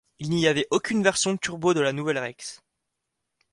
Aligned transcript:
Il 0.17 0.31
n'y 0.31 0.47
avait 0.47 0.65
aucune 0.71 1.03
version 1.03 1.37
turbo 1.37 1.75
de 1.75 1.79
la 1.79 1.93
nouvelle 1.93 2.17
Rex. 2.17 2.63